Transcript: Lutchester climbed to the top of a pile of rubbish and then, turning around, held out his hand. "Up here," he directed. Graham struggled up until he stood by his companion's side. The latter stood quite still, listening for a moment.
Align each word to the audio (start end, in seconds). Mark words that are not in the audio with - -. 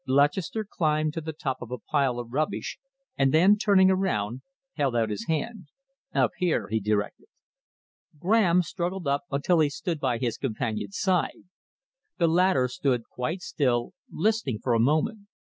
Lutchester 0.07 0.65
climbed 0.67 1.13
to 1.13 1.21
the 1.21 1.31
top 1.31 1.61
of 1.61 1.69
a 1.69 1.77
pile 1.77 2.17
of 2.17 2.31
rubbish 2.33 2.79
and 3.19 3.31
then, 3.31 3.55
turning 3.55 3.91
around, 3.91 4.41
held 4.73 4.95
out 4.95 5.11
his 5.11 5.27
hand. 5.27 5.67
"Up 6.11 6.31
here," 6.39 6.67
he 6.69 6.79
directed. 6.79 7.27
Graham 8.17 8.63
struggled 8.63 9.07
up 9.07 9.25
until 9.29 9.59
he 9.59 9.69
stood 9.69 9.99
by 9.99 10.17
his 10.17 10.39
companion's 10.39 10.97
side. 10.97 11.43
The 12.17 12.27
latter 12.27 12.67
stood 12.67 13.03
quite 13.13 13.43
still, 13.43 13.93
listening 14.09 14.57
for 14.63 14.73
a 14.73 14.79
moment. 14.79 15.27